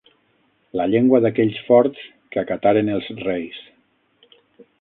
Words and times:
La 0.79 0.87
llengua 0.93 1.19
d'aquells 1.25 1.59
forts 1.69 2.01
que 2.35 2.43
acataren 2.45 2.93
els 2.97 3.13
reis. 3.23 3.63